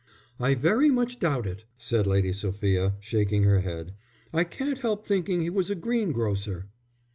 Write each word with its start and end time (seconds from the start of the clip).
"I 0.39 0.55
very 0.55 0.89
much 0.89 1.19
doubt 1.19 1.45
it," 1.45 1.65
said 1.77 2.07
Lady 2.07 2.33
Sophia, 2.33 2.95
shaking 3.01 3.43
her 3.43 3.59
head. 3.59 3.93
"I 4.33 4.43
can't 4.45 4.79
help 4.79 5.05
thinking 5.05 5.41
he 5.41 5.51
was 5.51 5.69
a 5.69 5.75
green 5.75 6.11
grocer." 6.11 6.69